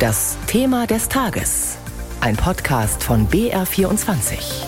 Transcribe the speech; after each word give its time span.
Das 0.00 0.38
Thema 0.46 0.86
des 0.86 1.10
Tages. 1.10 1.76
Ein 2.22 2.34
Podcast 2.34 3.04
von 3.04 3.28
BR24. 3.28 4.64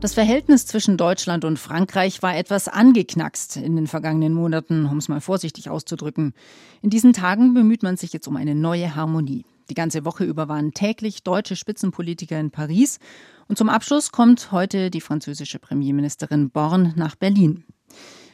Das 0.00 0.14
Verhältnis 0.14 0.64
zwischen 0.64 0.96
Deutschland 0.96 1.44
und 1.44 1.58
Frankreich 1.58 2.22
war 2.22 2.34
etwas 2.38 2.68
angeknackst 2.68 3.58
in 3.58 3.76
den 3.76 3.86
vergangenen 3.86 4.32
Monaten, 4.32 4.86
um 4.86 4.96
es 4.96 5.10
mal 5.10 5.20
vorsichtig 5.20 5.68
auszudrücken. 5.68 6.32
In 6.80 6.88
diesen 6.88 7.12
Tagen 7.12 7.52
bemüht 7.52 7.82
man 7.82 7.98
sich 7.98 8.14
jetzt 8.14 8.28
um 8.28 8.36
eine 8.36 8.54
neue 8.54 8.96
Harmonie. 8.96 9.44
Die 9.68 9.74
ganze 9.74 10.06
Woche 10.06 10.24
über 10.24 10.48
waren 10.48 10.72
täglich 10.72 11.22
deutsche 11.22 11.54
Spitzenpolitiker 11.54 12.40
in 12.40 12.50
Paris. 12.50 12.98
Und 13.46 13.58
zum 13.58 13.68
Abschluss 13.68 14.10
kommt 14.10 14.52
heute 14.52 14.90
die 14.90 15.02
französische 15.02 15.58
Premierministerin 15.58 16.48
Born 16.48 16.94
nach 16.96 17.14
Berlin. 17.14 17.64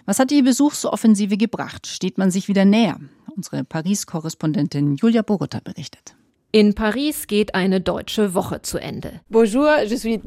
Was 0.07 0.19
hat 0.19 0.30
die 0.30 0.43
Besuchsoffensive 0.43 1.37
gebracht? 1.37 1.87
Steht 1.87 2.17
man 2.17 2.30
sich 2.30 2.48
wieder 2.48 2.64
näher? 2.64 2.98
Unsere 3.37 3.64
Paris-Korrespondentin 3.64 4.96
Julia 4.96 5.23
Bogota 5.23 5.61
berichtet. 5.61 6.17
In 6.53 6.75
Paris 6.75 7.27
geht 7.27 7.54
eine 7.54 7.81
deutsche 7.81 8.35
Woche 8.35 8.63
zu 8.63 8.79
Ende. 8.79 9.21
Bonjour, 9.29 9.82
je 9.85 9.96
suis 9.96 10.21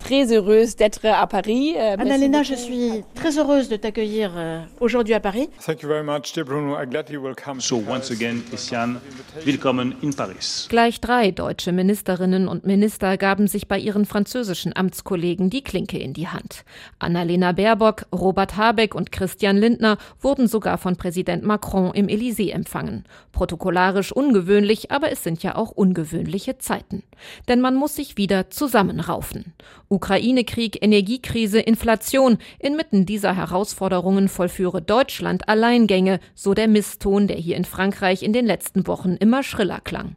très 0.00 0.32
heureuse 0.32 0.74
d'être 0.74 1.04
à 1.04 1.26
Paris. 1.26 1.74
Euh, 1.76 1.96
Annalena, 1.98 2.42
je 2.42 2.54
suis 2.54 3.04
très 3.14 3.38
heureuse 3.38 3.68
de 3.68 3.76
t'accueillir 3.76 4.32
euh, 4.36 4.60
aujourd'hui 4.80 5.14
à 5.14 5.20
Paris. 5.20 5.48
Thank 5.64 5.82
you 5.82 5.88
very 5.88 6.02
much, 6.02 6.32
dear 6.34 6.44
Bruno. 6.44 6.74
I'm 6.74 6.90
glad 6.90 7.10
you 7.10 7.22
will 7.22 7.36
come. 7.36 7.60
So 7.60 7.76
once 7.76 8.10
again, 8.10 8.42
Christian, 8.48 9.00
willkommen 9.44 9.94
in 10.02 10.12
Paris. 10.12 10.66
Gleich 10.68 11.00
drei 11.00 11.30
deutsche 11.30 11.70
Ministerinnen 11.70 12.48
und 12.48 12.66
Minister 12.66 13.16
gaben 13.16 13.46
sich 13.46 13.68
bei 13.68 13.78
ihren 13.78 14.06
französischen 14.06 14.74
Amtskollegen 14.74 15.50
die 15.50 15.62
Klinke 15.62 15.98
in 15.98 16.14
die 16.14 16.28
Hand. 16.28 16.64
Annalena 16.98 17.52
Baerbock, 17.52 18.06
Robert 18.12 18.56
Habeck 18.56 18.94
und 18.94 19.12
Christian 19.12 19.58
Lindner 19.58 19.98
wurden 20.20 20.48
sogar 20.48 20.78
von 20.78 20.96
Präsident 20.96 21.44
Macron 21.44 21.92
im 21.94 22.08
Élysée 22.08 22.50
empfangen. 22.52 23.04
Protokollarisch 23.32 24.12
ungewöhnlich, 24.12 24.90
aber 24.90 25.12
es 25.12 25.22
sind 25.22 25.42
ja 25.42 25.56
auch 25.56 25.70
ungewöhnliche 25.70 26.58
Zeiten. 26.58 27.02
Denn 27.48 27.60
man 27.60 27.74
muss 27.74 27.96
sich 27.96 28.16
wieder 28.16 28.50
zusammenraufen. 28.50 29.52
Ukraine-Krieg, 29.90 30.82
Energiekrise, 30.82 31.58
Inflation. 31.58 32.38
Inmitten 32.60 33.06
dieser 33.06 33.34
Herausforderungen 33.34 34.28
vollführe 34.28 34.80
Deutschland 34.80 35.48
Alleingänge, 35.48 36.20
so 36.34 36.54
der 36.54 36.68
Misston, 36.68 37.26
der 37.26 37.36
hier 37.36 37.56
in 37.56 37.64
Frankreich 37.64 38.22
in 38.22 38.32
den 38.32 38.46
letzten 38.46 38.86
Wochen 38.86 39.16
immer 39.16 39.42
schriller 39.42 39.80
klang. 39.80 40.14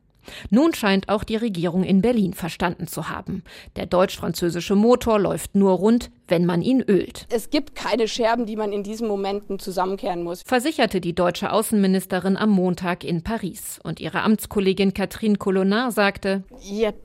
Nun 0.49 0.73
scheint 0.73 1.09
auch 1.09 1.23
die 1.23 1.35
Regierung 1.35 1.83
in 1.83 2.01
Berlin 2.01 2.33
verstanden 2.33 2.87
zu 2.87 3.09
haben. 3.09 3.43
Der 3.75 3.85
deutsch-französische 3.85 4.75
Motor 4.75 5.19
läuft 5.19 5.55
nur 5.55 5.73
rund, 5.73 6.11
wenn 6.27 6.45
man 6.45 6.61
ihn 6.61 6.81
ölt. 6.87 7.27
Es 7.29 7.49
gibt 7.49 7.75
keine 7.75 8.07
Scherben, 8.07 8.45
die 8.45 8.55
man 8.55 8.71
in 8.71 8.83
diesen 8.83 9.07
Momenten 9.07 9.59
zusammenkehren 9.59 10.23
muss, 10.23 10.43
versicherte 10.43 11.01
die 11.01 11.13
deutsche 11.13 11.51
Außenministerin 11.51 12.37
am 12.37 12.51
Montag 12.51 13.03
in 13.03 13.23
Paris. 13.23 13.79
Und 13.83 13.99
ihre 13.99 14.21
Amtskollegin 14.21 14.93
Catherine 14.93 15.37
Colonna 15.37 15.91
sagte, 15.91 16.43
yep. 16.71 16.95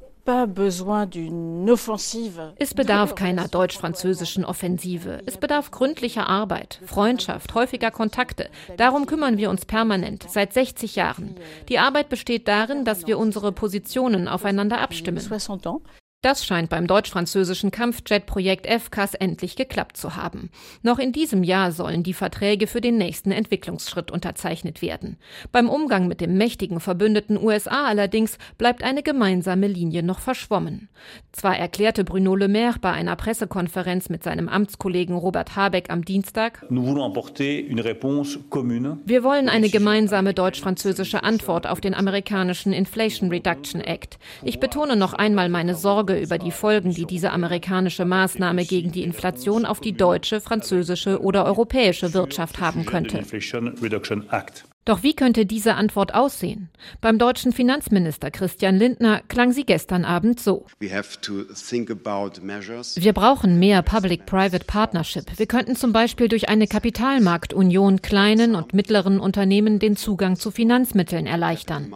Es 2.58 2.74
bedarf 2.74 3.14
keiner 3.14 3.48
deutsch-französischen 3.48 4.44
Offensive. 4.44 5.22
Es 5.24 5.38
bedarf 5.38 5.70
gründlicher 5.70 6.28
Arbeit, 6.28 6.82
Freundschaft, 6.84 7.54
häufiger 7.54 7.90
Kontakte. 7.90 8.50
Darum 8.76 9.06
kümmern 9.06 9.38
wir 9.38 9.48
uns 9.48 9.64
permanent, 9.64 10.26
seit 10.28 10.52
60 10.52 10.96
Jahren. 10.96 11.34
Die 11.70 11.78
Arbeit 11.78 12.10
besteht 12.10 12.46
darin, 12.46 12.84
dass 12.84 13.06
wir 13.06 13.18
unsere 13.18 13.52
Positionen 13.52 14.28
aufeinander 14.28 14.80
abstimmen. 14.80 15.16
Das 16.20 16.44
scheint 16.44 16.68
beim 16.68 16.88
deutsch-französischen 16.88 17.70
Kampfjet-Projekt 17.70 18.66
FCAS 18.66 19.14
endlich 19.14 19.54
geklappt 19.54 19.96
zu 19.96 20.16
haben. 20.16 20.50
Noch 20.82 20.98
in 20.98 21.12
diesem 21.12 21.44
Jahr 21.44 21.70
sollen 21.70 22.02
die 22.02 22.12
Verträge 22.12 22.66
für 22.66 22.80
den 22.80 22.98
nächsten 22.98 23.30
Entwicklungsschritt 23.30 24.10
unterzeichnet 24.10 24.82
werden. 24.82 25.16
Beim 25.52 25.68
Umgang 25.68 26.08
mit 26.08 26.20
dem 26.20 26.36
mächtigen 26.36 26.80
Verbündeten 26.80 27.40
USA 27.40 27.84
allerdings 27.84 28.36
bleibt 28.56 28.82
eine 28.82 29.04
gemeinsame 29.04 29.68
Linie 29.68 30.02
noch 30.02 30.18
verschwommen. 30.18 30.88
Zwar 31.30 31.56
erklärte 31.56 32.02
Bruno 32.02 32.34
Le 32.34 32.48
Maire 32.48 32.80
bei 32.80 32.90
einer 32.90 33.14
Pressekonferenz 33.14 34.08
mit 34.08 34.24
seinem 34.24 34.48
Amtskollegen 34.48 35.14
Robert 35.14 35.54
Habeck 35.54 35.88
am 35.88 36.04
Dienstag, 36.04 36.66
wir 39.04 39.22
wollen 39.22 39.48
eine 39.48 39.68
gemeinsame 39.70 40.34
deutsch-französische 40.34 41.22
Antwort 41.22 41.68
auf 41.68 41.80
den 41.80 41.94
amerikanischen 41.94 42.72
Inflation 42.72 43.28
Reduction 43.28 43.80
Act. 43.80 44.18
Ich 44.42 44.58
betone 44.58 44.96
noch 44.96 45.12
einmal 45.12 45.48
meine 45.48 45.76
Sorge 45.76 46.07
Sorge 46.08 46.22
über 46.22 46.38
die 46.38 46.50
Folgen, 46.50 46.94
die 46.94 47.04
diese 47.04 47.30
amerikanische 47.32 48.04
Maßnahme 48.04 48.64
gegen 48.64 48.90
die 48.92 49.02
Inflation 49.02 49.66
auf 49.66 49.80
die 49.80 49.92
deutsche, 49.92 50.40
französische 50.40 51.20
oder 51.20 51.44
europäische 51.44 52.14
Wirtschaft 52.14 52.60
haben 52.60 52.86
könnte. 52.86 53.22
Doch 54.88 55.02
wie 55.02 55.12
könnte 55.12 55.44
diese 55.44 55.74
Antwort 55.74 56.14
aussehen? 56.14 56.70
Beim 57.02 57.18
deutschen 57.18 57.52
Finanzminister 57.52 58.30
Christian 58.30 58.76
Lindner 58.76 59.20
klang 59.28 59.52
sie 59.52 59.66
gestern 59.66 60.06
Abend 60.06 60.40
so. 60.40 60.64
Wir 60.80 61.02
brauchen 63.12 63.58
mehr 63.58 63.82
Public-Private 63.82 64.64
Partnership. 64.64 65.38
Wir 65.38 65.44
könnten 65.44 65.76
zum 65.76 65.92
Beispiel 65.92 66.28
durch 66.28 66.48
eine 66.48 66.66
Kapitalmarktunion 66.66 68.00
kleinen 68.00 68.54
und 68.54 68.72
mittleren 68.72 69.20
Unternehmen 69.20 69.78
den 69.78 69.94
Zugang 69.94 70.36
zu 70.36 70.50
Finanzmitteln 70.50 71.26
erleichtern. 71.26 71.92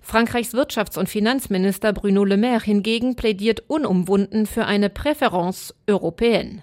Frankreichs 0.00 0.54
Wirtschafts- 0.54 0.96
und 0.96 1.08
Finanzminister 1.08 1.92
Bruno 1.92 2.24
Le 2.24 2.36
Maire 2.36 2.62
hingegen 2.62 3.16
plädiert 3.16 3.64
unumwunden 3.66 4.46
für 4.46 4.64
eine 4.64 4.90
Präferenz 4.90 5.74
européenne. 5.88 6.62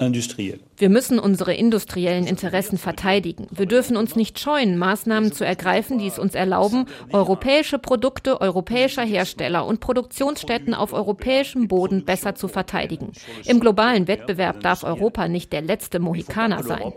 Wir 0.00 0.88
müssen 0.88 1.18
unsere 1.18 1.54
industriellen 1.54 2.26
Interessen 2.26 2.78
verteidigen. 2.78 3.46
Wir 3.50 3.66
dürfen 3.66 3.96
uns 3.96 4.16
nicht 4.16 4.38
scheuen, 4.38 4.78
Maßnahmen 4.78 5.32
zu 5.32 5.44
ergreifen, 5.44 5.98
die 5.98 6.06
es 6.06 6.18
uns 6.18 6.34
erlauben, 6.34 6.86
europäische 7.12 7.78
Produkte 7.78 8.40
europäischer 8.40 9.04
Hersteller 9.04 9.66
und 9.66 9.80
Produktionsstätten 9.80 10.74
auf 10.74 10.92
europäischem 10.92 11.68
Boden 11.68 12.04
besser 12.04 12.34
zu 12.34 12.48
verteidigen. 12.48 13.12
Im 13.44 13.60
globalen 13.60 14.08
Wettbewerb 14.08 14.60
darf 14.60 14.84
Europa 14.84 15.28
nicht 15.28 15.52
der 15.52 15.62
letzte 15.62 15.98
Mohikaner 15.98 16.62
sein. 16.62 16.92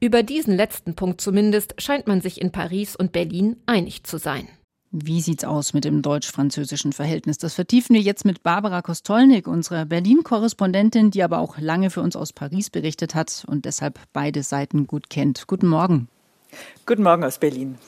Über 0.00 0.22
diesen 0.22 0.56
letzten 0.56 0.94
Punkt 0.94 1.20
zumindest 1.20 1.74
scheint 1.78 2.06
man 2.06 2.20
sich 2.20 2.40
in 2.40 2.52
Paris 2.52 2.96
und 2.96 3.12
Berlin 3.12 3.56
einig 3.66 4.04
zu 4.04 4.18
sein. 4.18 4.46
Wie 4.94 5.22
sieht's 5.22 5.44
aus 5.44 5.72
mit 5.72 5.84
dem 5.84 6.02
deutsch-französischen 6.02 6.92
Verhältnis? 6.92 7.38
Das 7.38 7.54
vertiefen 7.54 7.94
wir 7.94 8.02
jetzt 8.02 8.26
mit 8.26 8.42
Barbara 8.42 8.82
Kostolnik, 8.82 9.46
unserer 9.46 9.86
Berlin-Korrespondentin, 9.86 11.10
die 11.10 11.22
aber 11.22 11.38
auch 11.38 11.56
lange 11.56 11.88
für 11.88 12.02
uns 12.02 12.14
aus 12.14 12.34
Paris 12.34 12.68
berichtet 12.68 13.14
hat 13.14 13.42
und 13.46 13.64
deshalb 13.64 13.98
beide 14.12 14.42
Seiten 14.42 14.86
gut 14.86 15.08
kennt. 15.08 15.46
Guten 15.46 15.66
Morgen. 15.66 16.08
Guten 16.84 17.04
Morgen 17.04 17.24
aus 17.24 17.38
Berlin. 17.38 17.78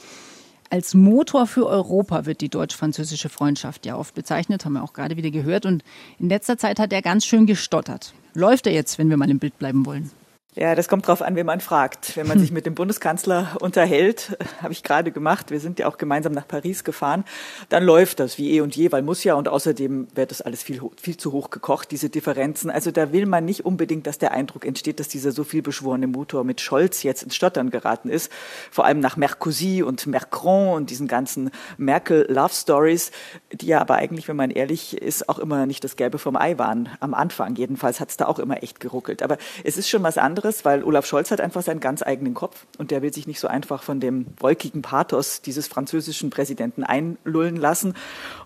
Als 0.70 0.94
Motor 0.94 1.46
für 1.46 1.66
Europa 1.66 2.24
wird 2.24 2.40
die 2.40 2.48
deutsch-französische 2.48 3.28
Freundschaft 3.28 3.84
ja 3.84 3.98
oft 3.98 4.14
bezeichnet, 4.14 4.64
haben 4.64 4.72
wir 4.72 4.82
auch 4.82 4.94
gerade 4.94 5.18
wieder 5.18 5.30
gehört. 5.30 5.66
Und 5.66 5.84
in 6.18 6.30
letzter 6.30 6.56
Zeit 6.56 6.78
hat 6.78 6.90
er 6.90 7.02
ganz 7.02 7.26
schön 7.26 7.44
gestottert. 7.44 8.14
Läuft 8.32 8.66
er 8.66 8.72
jetzt, 8.72 8.96
wenn 8.96 9.10
wir 9.10 9.18
mal 9.18 9.28
im 9.28 9.38
Bild 9.38 9.58
bleiben 9.58 9.84
wollen? 9.84 10.10
Ja, 10.56 10.76
das 10.76 10.86
kommt 10.86 11.08
drauf 11.08 11.20
an, 11.20 11.34
wen 11.34 11.46
man 11.46 11.58
fragt. 11.58 12.16
Wenn 12.16 12.28
man 12.28 12.38
sich 12.40 12.52
mit 12.52 12.64
dem 12.64 12.76
Bundeskanzler 12.76 13.56
unterhält, 13.60 14.38
habe 14.62 14.72
ich 14.72 14.84
gerade 14.84 15.10
gemacht, 15.10 15.50
wir 15.50 15.58
sind 15.58 15.80
ja 15.80 15.88
auch 15.88 15.98
gemeinsam 15.98 16.32
nach 16.32 16.46
Paris 16.46 16.84
gefahren, 16.84 17.24
dann 17.70 17.82
läuft 17.82 18.20
das 18.20 18.38
wie 18.38 18.52
eh 18.52 18.60
und 18.60 18.76
je, 18.76 18.92
weil 18.92 19.02
muss 19.02 19.24
ja 19.24 19.34
und 19.34 19.48
außerdem 19.48 20.06
wird 20.14 20.30
das 20.30 20.42
alles 20.42 20.62
viel, 20.62 20.80
viel 20.96 21.16
zu 21.16 21.32
hoch 21.32 21.50
gekocht, 21.50 21.90
diese 21.90 22.08
Differenzen. 22.08 22.70
Also 22.70 22.92
da 22.92 23.12
will 23.12 23.26
man 23.26 23.44
nicht 23.44 23.64
unbedingt, 23.64 24.06
dass 24.06 24.18
der 24.18 24.30
Eindruck 24.30 24.64
entsteht, 24.64 25.00
dass 25.00 25.08
dieser 25.08 25.32
so 25.32 25.42
viel 25.42 25.60
beschworene 25.60 26.06
Motor 26.06 26.44
mit 26.44 26.60
Scholz 26.60 27.02
jetzt 27.02 27.24
ins 27.24 27.34
Stottern 27.34 27.70
geraten 27.70 28.08
ist. 28.08 28.30
Vor 28.70 28.84
allem 28.84 29.00
nach 29.00 29.16
Mercosi 29.16 29.82
und 29.82 30.06
Macron 30.06 30.74
und 30.74 30.90
diesen 30.90 31.08
ganzen 31.08 31.50
Merkel-Love-Stories, 31.78 33.10
die 33.50 33.66
ja 33.66 33.80
aber 33.80 33.96
eigentlich, 33.96 34.28
wenn 34.28 34.36
man 34.36 34.50
ehrlich 34.50 34.96
ist, 35.02 35.28
auch 35.28 35.40
immer 35.40 35.66
nicht 35.66 35.82
das 35.82 35.96
Gelbe 35.96 36.18
vom 36.18 36.36
Ei 36.36 36.58
waren. 36.58 36.90
Am 37.00 37.12
Anfang 37.12 37.56
jedenfalls 37.56 37.98
hat 37.98 38.10
es 38.10 38.16
da 38.16 38.26
auch 38.26 38.38
immer 38.38 38.62
echt 38.62 38.78
geruckelt. 38.78 39.20
Aber 39.20 39.36
es 39.64 39.76
ist 39.76 39.88
schon 39.88 40.04
was 40.04 40.16
anderes 40.16 40.43
anderes, 40.44 40.64
weil 40.64 40.84
Olaf 40.84 41.04
Scholz 41.06 41.30
hat 41.30 41.40
einfach 41.40 41.62
seinen 41.62 41.80
ganz 41.80 42.02
eigenen 42.02 42.34
Kopf 42.34 42.66
und 42.78 42.90
der 42.90 43.00
will 43.02 43.12
sich 43.12 43.26
nicht 43.26 43.40
so 43.40 43.48
einfach 43.48 43.82
von 43.82 44.00
dem 44.00 44.26
wolkigen 44.38 44.80
Pathos 44.82 45.42
dieses 45.42 45.66
französischen 45.66 46.30
Präsidenten 46.30 46.84
einlullen 46.84 47.56
lassen. 47.56 47.94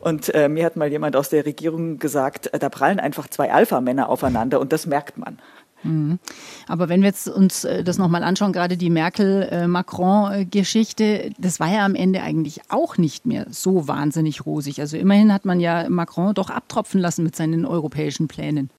Und 0.01 0.35
äh, 0.35 0.49
mir 0.49 0.65
hat 0.65 0.77
mal 0.77 0.91
jemand 0.91 1.15
aus 1.17 1.29
der 1.29 1.45
Regierung 1.45 1.99
gesagt, 1.99 2.55
äh, 2.55 2.61
da 2.61 2.69
prallen 2.69 3.01
einfach 3.01 3.27
zwei 3.29 3.53
Alpha-Männer 3.53 4.09
aufeinander 4.09 4.61
und 4.61 4.73
das 4.73 4.87
merkt 4.87 5.19
man. 5.19 5.39
Mhm. 5.85 6.19
Aber 6.67 6.89
wenn 6.89 7.03
wir 7.03 7.09
jetzt 7.09 7.29
uns 7.29 7.63
äh, 7.65 7.85
das 7.85 7.99
nochmal 7.99 8.25
anschauen, 8.25 8.53
gerade 8.53 8.77
die 8.77 8.91
Merkel-Macron-Geschichte, 8.91 11.31
das 11.39 11.61
war 11.61 11.73
ja 11.73 11.85
am 11.85 11.95
Ende 11.95 12.21
eigentlich 12.23 12.63
auch 12.69 12.97
nicht 12.97 13.27
mehr 13.27 13.47
so 13.51 13.87
wahnsinnig 13.87 14.45
rosig. 14.47 14.81
Also 14.81 14.97
immerhin 14.97 15.33
hat 15.33 15.45
man 15.45 15.61
ja 15.61 15.89
Macron 15.89 16.35
doch 16.35 16.51
abtropfen 16.51 17.01
lassen 17.01 17.23
mit 17.23 17.37
seinen 17.37 17.65
europäischen 17.65 18.27
Plänen. 18.29 18.71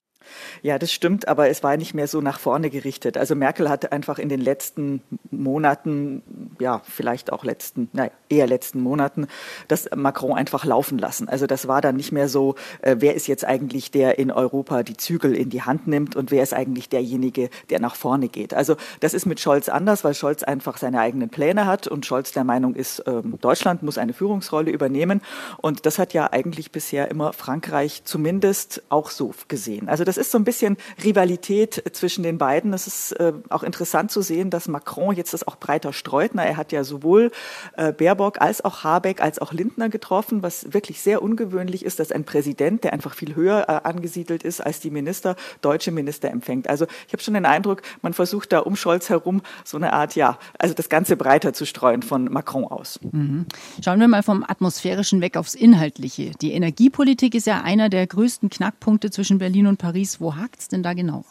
Ja, 0.62 0.78
das 0.78 0.92
stimmt, 0.92 1.28
aber 1.28 1.48
es 1.48 1.62
war 1.62 1.76
nicht 1.76 1.94
mehr 1.94 2.06
so 2.06 2.20
nach 2.20 2.38
vorne 2.38 2.70
gerichtet. 2.70 3.16
Also 3.16 3.34
Merkel 3.34 3.68
hatte 3.68 3.92
einfach 3.92 4.18
in 4.18 4.28
den 4.28 4.40
letzten 4.40 5.02
Monaten 5.30 6.22
ja, 6.60 6.82
vielleicht 6.84 7.32
auch 7.32 7.44
letzten, 7.44 7.88
naja, 7.92 8.10
eher 8.28 8.46
letzten 8.46 8.80
Monaten, 8.80 9.26
das 9.68 9.88
Macron 9.94 10.34
einfach 10.34 10.64
laufen 10.64 10.98
lassen. 10.98 11.28
Also 11.28 11.46
das 11.46 11.68
war 11.68 11.80
dann 11.80 11.96
nicht 11.96 12.12
mehr 12.12 12.28
so, 12.28 12.54
äh, 12.82 12.96
wer 12.98 13.14
ist 13.14 13.26
jetzt 13.26 13.44
eigentlich 13.44 13.90
der 13.90 14.18
in 14.18 14.30
Europa 14.30 14.82
die 14.82 14.96
Zügel 14.96 15.34
in 15.34 15.50
die 15.50 15.62
Hand 15.62 15.86
nimmt 15.86 16.16
und 16.16 16.30
wer 16.30 16.42
ist 16.42 16.54
eigentlich 16.54 16.88
derjenige, 16.88 17.50
der 17.70 17.80
nach 17.80 17.94
vorne 17.94 18.28
geht. 18.28 18.54
Also 18.54 18.76
das 19.00 19.14
ist 19.14 19.26
mit 19.26 19.40
Scholz 19.40 19.68
anders, 19.68 20.04
weil 20.04 20.14
Scholz 20.14 20.42
einfach 20.42 20.76
seine 20.76 21.00
eigenen 21.00 21.30
Pläne 21.30 21.66
hat 21.66 21.88
und 21.88 22.06
Scholz 22.06 22.32
der 22.32 22.44
Meinung 22.44 22.74
ist, 22.74 23.02
ähm, 23.06 23.38
Deutschland 23.40 23.82
muss 23.82 23.98
eine 23.98 24.12
Führungsrolle 24.12 24.70
übernehmen. 24.70 25.22
Und 25.58 25.86
das 25.86 25.98
hat 25.98 26.12
ja 26.12 26.32
eigentlich 26.32 26.70
bisher 26.72 27.10
immer 27.10 27.32
Frankreich 27.32 28.02
zumindest 28.04 28.82
auch 28.88 29.10
so 29.10 29.32
gesehen. 29.48 29.88
Also 29.88 30.04
das 30.10 30.16
ist 30.16 30.32
so 30.32 30.38
ein 30.38 30.44
bisschen 30.44 30.76
Rivalität 31.04 31.84
zwischen 31.92 32.24
den 32.24 32.36
beiden. 32.36 32.72
Es 32.72 32.88
ist 32.88 33.12
äh, 33.12 33.32
auch 33.48 33.62
interessant 33.62 34.10
zu 34.10 34.22
sehen, 34.22 34.50
dass 34.50 34.66
Macron 34.66 35.14
jetzt 35.14 35.32
das 35.32 35.46
auch 35.46 35.54
breiter 35.54 35.92
streut. 35.92 36.32
Na, 36.34 36.44
er 36.44 36.56
hat 36.56 36.72
ja 36.72 36.82
sowohl 36.82 37.30
äh, 37.76 37.92
Baerbock 37.92 38.40
als 38.40 38.64
auch 38.64 38.82
Habeck 38.82 39.22
als 39.22 39.38
auch 39.38 39.52
Lindner 39.52 39.88
getroffen, 39.88 40.42
was 40.42 40.72
wirklich 40.72 41.00
sehr 41.00 41.22
ungewöhnlich 41.22 41.84
ist, 41.84 42.00
dass 42.00 42.10
ein 42.10 42.24
Präsident, 42.24 42.82
der 42.82 42.92
einfach 42.92 43.14
viel 43.14 43.36
höher 43.36 43.66
äh, 43.68 43.88
angesiedelt 43.88 44.42
ist 44.42 44.60
als 44.60 44.80
die 44.80 44.90
Minister, 44.90 45.36
deutsche 45.60 45.92
Minister 45.92 46.28
empfängt. 46.28 46.68
Also 46.68 46.86
ich 47.06 47.12
habe 47.12 47.22
schon 47.22 47.34
den 47.34 47.46
Eindruck, 47.46 47.82
man 48.02 48.12
versucht 48.12 48.52
da 48.52 48.58
um 48.58 48.74
Scholz 48.74 49.10
herum 49.10 49.42
so 49.64 49.76
eine 49.76 49.92
Art, 49.92 50.16
ja, 50.16 50.38
also 50.58 50.74
das 50.74 50.88
Ganze 50.88 51.16
breiter 51.16 51.52
zu 51.52 51.66
streuen 51.66 52.02
von 52.02 52.24
Macron 52.24 52.64
aus. 52.64 52.98
Mhm. 53.12 53.46
Schauen 53.84 54.00
wir 54.00 54.08
mal 54.08 54.24
vom 54.24 54.42
Atmosphärischen 54.42 55.20
weg 55.20 55.36
aufs 55.36 55.54
Inhaltliche. 55.54 56.32
Die 56.40 56.50
Energiepolitik 56.50 57.36
ist 57.36 57.46
ja 57.46 57.60
einer 57.62 57.88
der 57.88 58.08
größten 58.08 58.50
Knackpunkte 58.50 59.12
zwischen 59.12 59.38
Berlin 59.38 59.68
und 59.68 59.76
Paris. 59.76 59.99
Wo 60.20 60.36
hakt 60.36 60.60
es 60.60 60.68
denn 60.68 60.82
da 60.82 60.94
genau? 60.94 61.24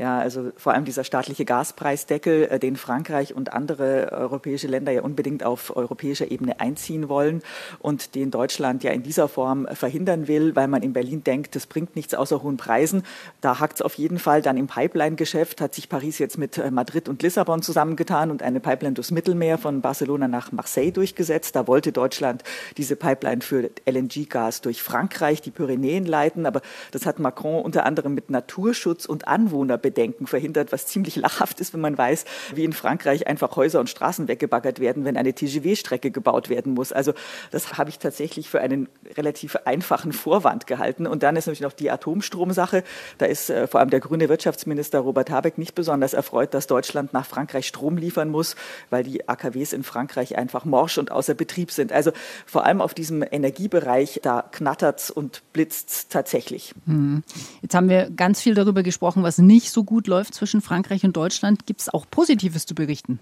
Ja, 0.00 0.18
also 0.18 0.50
vor 0.56 0.72
allem 0.72 0.86
dieser 0.86 1.04
staatliche 1.04 1.44
Gaspreisdeckel, 1.44 2.44
äh, 2.44 2.58
den 2.58 2.76
Frankreich 2.76 3.34
und 3.34 3.52
andere 3.52 4.10
europäische 4.12 4.66
Länder 4.66 4.92
ja 4.92 5.02
unbedingt 5.02 5.44
auf 5.44 5.76
europäischer 5.76 6.30
Ebene 6.30 6.58
einziehen 6.58 7.10
wollen 7.10 7.42
und 7.80 8.14
den 8.14 8.30
Deutschland 8.30 8.82
ja 8.82 8.92
in 8.92 9.02
dieser 9.02 9.28
Form 9.28 9.68
verhindern 9.74 10.26
will, 10.26 10.56
weil 10.56 10.68
man 10.68 10.82
in 10.82 10.94
Berlin 10.94 11.22
denkt, 11.22 11.54
das 11.54 11.66
bringt 11.66 11.96
nichts 11.96 12.14
außer 12.14 12.42
hohen 12.42 12.56
Preisen. 12.56 13.02
Da 13.42 13.60
hakt 13.60 13.74
es 13.74 13.82
auf 13.82 13.92
jeden 13.92 14.18
Fall. 14.18 14.40
Dann 14.40 14.56
im 14.56 14.68
Pipeline-Geschäft 14.68 15.60
hat 15.60 15.74
sich 15.74 15.90
Paris 15.90 16.18
jetzt 16.18 16.38
mit 16.38 16.56
äh, 16.56 16.70
Madrid 16.70 17.06
und 17.06 17.22
Lissabon 17.22 17.60
zusammengetan 17.60 18.30
und 18.30 18.42
eine 18.42 18.60
Pipeline 18.60 18.94
durchs 18.94 19.10
Mittelmeer 19.10 19.58
von 19.58 19.82
Barcelona 19.82 20.28
nach 20.28 20.50
Marseille 20.50 20.92
durchgesetzt. 20.92 21.56
Da 21.56 21.66
wollte 21.66 21.92
Deutschland 21.92 22.42
diese 22.78 22.96
Pipeline 22.96 23.42
für 23.42 23.68
LNG-Gas 23.84 24.62
durch 24.62 24.82
Frankreich, 24.82 25.42
die 25.42 25.50
Pyrenäen 25.50 26.06
leiten. 26.06 26.46
Aber 26.46 26.62
das 26.90 27.04
hat 27.04 27.18
Macron 27.18 27.62
unter 27.62 27.84
anderem 27.84 28.14
mit 28.14 28.30
Naturschutz 28.30 29.04
und 29.04 29.28
Anwohner 29.28 29.76
Bedenken 29.90 30.28
verhindert, 30.28 30.70
was 30.70 30.86
ziemlich 30.86 31.16
lachhaft 31.16 31.60
ist, 31.60 31.74
wenn 31.74 31.80
man 31.80 31.98
weiß, 31.98 32.24
wie 32.54 32.64
in 32.64 32.72
Frankreich 32.72 33.26
einfach 33.26 33.56
Häuser 33.56 33.80
und 33.80 33.90
Straßen 33.90 34.28
weggebaggert 34.28 34.78
werden, 34.78 35.04
wenn 35.04 35.16
eine 35.16 35.32
TGW-Strecke 35.32 36.12
gebaut 36.12 36.48
werden 36.48 36.74
muss. 36.74 36.92
Also 36.92 37.12
das 37.50 37.76
habe 37.76 37.90
ich 37.90 37.98
tatsächlich 37.98 38.48
für 38.48 38.60
einen 38.60 38.88
relativ 39.16 39.56
einfachen 39.64 40.12
Vorwand 40.12 40.68
gehalten. 40.68 41.08
Und 41.08 41.24
dann 41.24 41.34
ist 41.34 41.46
natürlich 41.46 41.62
noch 41.62 41.72
die 41.72 41.90
Atomstromsache. 41.90 42.84
Da 43.18 43.26
ist 43.26 43.50
äh, 43.50 43.66
vor 43.66 43.80
allem 43.80 43.90
der 43.90 43.98
grüne 43.98 44.28
Wirtschaftsminister 44.28 45.00
Robert 45.00 45.30
Habeck 45.30 45.58
nicht 45.58 45.74
besonders 45.74 46.14
erfreut, 46.14 46.54
dass 46.54 46.68
Deutschland 46.68 47.12
nach 47.12 47.26
Frankreich 47.26 47.66
Strom 47.66 47.96
liefern 47.96 48.30
muss, 48.30 48.54
weil 48.90 49.02
die 49.02 49.28
AKWs 49.28 49.72
in 49.72 49.82
Frankreich 49.82 50.38
einfach 50.38 50.64
morsch 50.64 50.98
und 50.98 51.10
außer 51.10 51.34
Betrieb 51.34 51.72
sind. 51.72 51.92
Also 51.92 52.12
vor 52.46 52.64
allem 52.64 52.80
auf 52.80 52.94
diesem 52.94 53.24
Energiebereich, 53.28 54.20
da 54.22 54.42
knattert's 54.42 55.10
und 55.10 55.42
blitzt's 55.52 56.08
tatsächlich. 56.08 56.74
Hm. 56.86 57.24
Jetzt 57.62 57.74
haben 57.74 57.88
wir 57.88 58.10
ganz 58.10 58.40
viel 58.40 58.54
darüber 58.54 58.82
gesprochen, 58.82 59.22
was 59.22 59.38
nicht 59.38 59.70
so 59.72 59.79
so 59.80 59.84
gut 59.84 60.08
läuft 60.08 60.34
zwischen 60.34 60.60
Frankreich 60.60 61.04
und 61.04 61.16
Deutschland. 61.16 61.64
Gibt 61.64 61.80
es 61.80 61.88
auch 61.88 62.04
Positives 62.10 62.66
zu 62.66 62.74
berichten? 62.74 63.18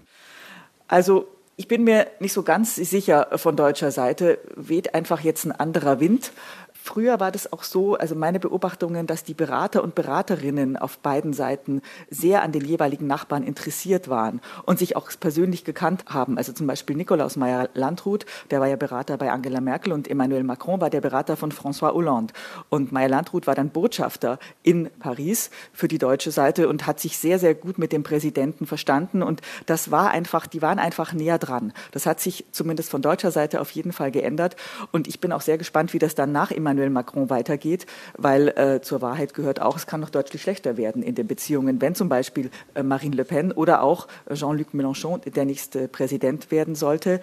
Also 0.89 1.27
ich 1.55 1.69
bin 1.69 1.85
mir 1.85 2.07
nicht 2.19 2.33
so 2.33 2.43
ganz 2.43 2.75
sicher 2.75 3.29
von 3.37 3.55
deutscher 3.55 3.91
Seite. 3.91 4.39
Weht 4.57 4.93
einfach 4.93 5.21
jetzt 5.21 5.45
ein 5.45 5.53
anderer 5.53 6.01
Wind. 6.01 6.33
Früher 6.81 7.19
war 7.19 7.31
das 7.31 7.53
auch 7.53 7.63
so, 7.63 7.95
also 7.95 8.15
meine 8.15 8.39
Beobachtungen, 8.39 9.05
dass 9.05 9.23
die 9.23 9.33
Berater 9.33 9.83
und 9.83 9.95
Beraterinnen 9.95 10.75
auf 10.75 10.97
beiden 10.97 11.33
Seiten 11.33 11.81
sehr 12.09 12.41
an 12.41 12.51
den 12.51 12.65
jeweiligen 12.65 13.05
Nachbarn 13.05 13.43
interessiert 13.43 14.09
waren 14.09 14.41
und 14.65 14.79
sich 14.79 14.95
auch 14.95 15.11
persönlich 15.19 15.65
gekannt 15.65 16.05
haben. 16.07 16.37
Also 16.37 16.51
zum 16.51 16.65
Beispiel 16.65 16.95
Nikolaus 16.95 17.35
Meyer-Landrut, 17.35 18.25
der 18.49 18.59
war 18.59 18.67
ja 18.67 18.75
Berater 18.75 19.17
bei 19.17 19.29
Angela 19.29 19.61
Merkel 19.61 19.93
und 19.93 20.07
Emmanuel 20.07 20.43
Macron 20.43 20.81
war 20.81 20.89
der 20.89 21.01
Berater 21.01 21.37
von 21.37 21.51
François 21.51 21.93
Hollande. 21.93 22.33
Und 22.69 22.91
Meyer-Landrut 22.91 23.45
war 23.45 23.55
dann 23.55 23.69
Botschafter 23.69 24.39
in 24.63 24.89
Paris 24.99 25.51
für 25.73 25.87
die 25.87 25.99
deutsche 25.99 26.31
Seite 26.31 26.69
und 26.69 26.87
hat 26.87 26.99
sich 26.99 27.17
sehr, 27.17 27.37
sehr 27.37 27.53
gut 27.53 27.77
mit 27.77 27.91
dem 27.91 28.01
Präsidenten 28.01 28.65
verstanden. 28.65 29.21
Und 29.21 29.41
das 29.67 29.91
war 29.91 30.09
einfach, 30.09 30.47
die 30.47 30.61
waren 30.61 30.79
einfach 30.79 31.13
näher 31.13 31.37
dran. 31.37 31.73
Das 31.91 32.05
hat 32.05 32.19
sich 32.19 32.45
zumindest 32.51 32.89
von 32.89 33.01
deutscher 33.01 33.31
Seite 33.31 33.61
auf 33.61 33.69
jeden 33.71 33.91
Fall 33.91 34.11
geändert. 34.11 34.55
Und 34.91 35.07
ich 35.07 35.19
bin 35.19 35.31
auch 35.31 35.41
sehr 35.41 35.57
gespannt, 35.59 35.93
wie 35.93 35.99
das 35.99 36.15
dann 36.15 36.31
nach 36.31 36.49
Emmanuel 36.49 36.78
Emmanuel 36.79 36.89
Macron 36.89 37.29
weitergeht, 37.29 37.85
weil 38.17 38.49
äh, 38.49 38.81
zur 38.81 39.01
Wahrheit 39.01 39.33
gehört 39.33 39.61
auch, 39.61 39.75
es 39.75 39.85
kann 39.85 39.99
noch 39.99 40.09
deutlich 40.09 40.41
schlechter 40.41 40.77
werden 40.77 41.03
in 41.03 41.15
den 41.15 41.27
Beziehungen, 41.27 41.81
wenn 41.81 41.95
zum 41.95 42.09
Beispiel 42.09 42.49
äh, 42.73 42.83
Marine 42.83 43.15
Le 43.15 43.25
Pen 43.25 43.51
oder 43.51 43.83
auch 43.83 44.07
Jean-Luc 44.33 44.73
Mélenchon 44.73 45.19
der 45.29 45.45
nächste 45.45 45.87
Präsident 45.87 46.51
werden 46.51 46.75
sollte. 46.75 47.19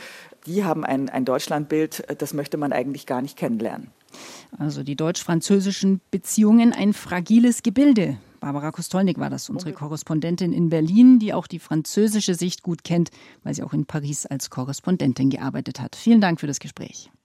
Die 0.47 0.64
haben 0.64 0.85
ein, 0.85 1.08
ein 1.08 1.25
Deutschlandbild, 1.25 2.05
das 2.19 2.35
möchte 2.35 2.56
man 2.56 2.73
eigentlich 2.73 3.06
gar 3.06 3.23
nicht 3.23 3.37
kennenlernen. 3.37 3.88
Also 4.58 4.82
die 4.82 4.97
deutsch-französischen 4.97 6.00
Beziehungen 6.11 6.73
ein 6.73 6.93
fragiles 6.93 7.62
Gebilde. 7.62 8.19
Barbara 8.41 8.70
Kostolnik 8.70 9.19
war 9.19 9.29
das, 9.29 9.50
unsere 9.50 9.73
Korrespondentin 9.73 10.52
in 10.52 10.69
Berlin, 10.69 11.19
die 11.19 11.35
auch 11.35 11.47
die 11.47 11.59
französische 11.59 12.35
Sicht 12.35 12.62
gut 12.62 12.85
kennt, 12.85 13.11
weil 13.43 13.55
sie 13.55 13.62
auch 13.62 13.73
in 13.73 13.87
Paris 13.87 14.25
als 14.25 14.50
Korrespondentin 14.50 15.31
gearbeitet 15.31 15.81
hat. 15.81 15.97
Vielen 15.97 16.20
Dank 16.20 16.41
für 16.41 16.47
das 16.47 16.61
Gespräch. 16.61 17.11